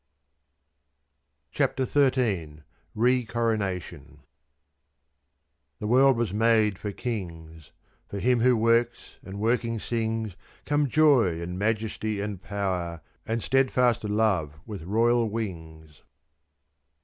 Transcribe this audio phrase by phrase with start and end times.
[1.51, 2.63] CHAPTER XIII
[2.95, 4.21] RE CORONATION
[5.77, 7.69] The world was made for Kings:
[8.09, 10.35] To him who works and working sings
[10.65, 16.01] Come joy and majesty and power And steadfast love with royal wings!